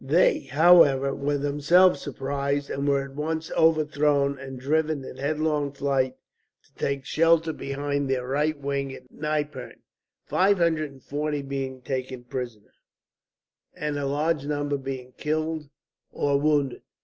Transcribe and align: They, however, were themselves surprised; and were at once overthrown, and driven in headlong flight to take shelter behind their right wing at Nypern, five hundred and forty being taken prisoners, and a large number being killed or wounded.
They, 0.03 0.39
however, 0.39 1.13
were 1.13 1.37
themselves 1.37 2.01
surprised; 2.01 2.71
and 2.71 2.87
were 2.87 3.03
at 3.03 3.13
once 3.13 3.51
overthrown, 3.51 4.39
and 4.39 4.59
driven 4.59 5.05
in 5.05 5.17
headlong 5.17 5.71
flight 5.73 6.15
to 6.63 6.73
take 6.73 7.05
shelter 7.05 7.53
behind 7.53 8.09
their 8.09 8.27
right 8.27 8.59
wing 8.59 8.91
at 8.95 9.11
Nypern, 9.11 9.79
five 10.25 10.57
hundred 10.57 10.91
and 10.91 11.03
forty 11.03 11.43
being 11.43 11.83
taken 11.83 12.23
prisoners, 12.23 12.79
and 13.75 13.99
a 13.99 14.07
large 14.07 14.47
number 14.47 14.79
being 14.79 15.13
killed 15.19 15.69
or 16.11 16.39
wounded. 16.41 16.81